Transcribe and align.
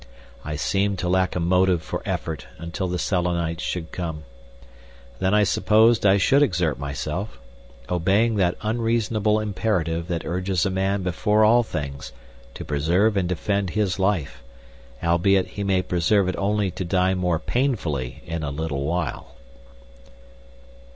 I 0.43 0.55
seemed 0.55 0.97
to 0.97 1.07
lack 1.07 1.35
a 1.35 1.39
motive 1.39 1.83
for 1.83 2.01
effort 2.05 2.47
until 2.57 2.87
the 2.87 2.97
Selenites 2.97 3.61
should 3.61 3.91
come. 3.91 4.23
Then 5.19 5.35
I 5.35 5.43
supposed 5.43 6.07
I 6.07 6.17
should 6.17 6.41
exert 6.41 6.79
myself, 6.79 7.37
obeying 7.87 8.33
that 8.37 8.57
unreasonable 8.63 9.39
imperative 9.39 10.07
that 10.07 10.25
urges 10.25 10.65
a 10.65 10.71
man 10.71 11.03
before 11.03 11.45
all 11.45 11.61
things 11.61 12.13
to 12.55 12.65
preserve 12.65 13.15
and 13.15 13.29
defend 13.29 13.69
his 13.77 13.99
life, 13.99 14.41
albeit 15.03 15.49
he 15.49 15.63
may 15.63 15.83
preserve 15.83 16.27
it 16.27 16.35
only 16.35 16.71
to 16.71 16.83
die 16.83 17.13
more 17.13 17.37
painfully 17.37 18.23
in 18.25 18.41
a 18.41 18.49
little 18.49 18.85
while. 18.85 19.35